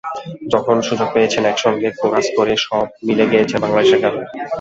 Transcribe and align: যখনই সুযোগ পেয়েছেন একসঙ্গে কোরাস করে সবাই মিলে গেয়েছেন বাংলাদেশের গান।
যখনই 0.53 0.83
সুযোগ 0.89 1.07
পেয়েছেন 1.15 1.43
একসঙ্গে 1.45 1.89
কোরাস 1.99 2.27
করে 2.37 2.53
সবাই 2.63 2.87
মিলে 3.07 3.25
গেয়েছেন 3.31 3.57
বাংলাদেশের 3.63 3.99
গান। 4.03 4.15